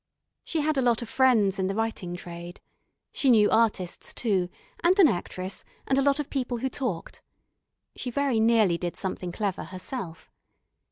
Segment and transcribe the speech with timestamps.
[0.43, 2.59] She had a lot of friends in the writing trade.
[3.13, 4.49] She knew artists too,
[4.83, 7.21] and an actress, and a lot of people who talked.
[7.95, 10.31] She very nearly did something clever herself.